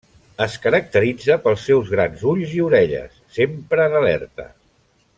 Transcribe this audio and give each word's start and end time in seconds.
Es 0.45 0.53
caracteritza 0.63 1.37
pels 1.43 1.65
seus 1.69 1.91
grans 1.97 2.23
ulls 2.33 2.57
i 2.61 2.65
orelles, 2.71 3.23
sempre 3.39 3.89
en 3.91 3.99
alerta. 4.03 4.51